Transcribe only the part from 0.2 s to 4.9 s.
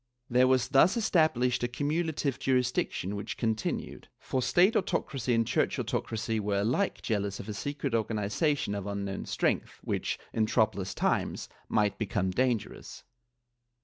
There was thus established a cumulative jurisdiction which continued, for State